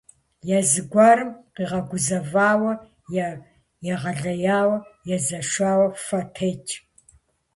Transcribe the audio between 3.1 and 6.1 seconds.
е егъэлеяуэ езэшауэ